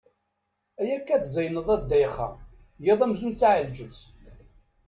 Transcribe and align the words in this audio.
Ayakka 0.81 1.15
tzeyneḍ 1.23 1.67
a 1.75 1.77
Ddayxa, 1.81 2.27
tgiḍ 2.75 2.99
amzun 3.05 3.33
d 3.33 3.37
taɛelǧet! 3.39 3.99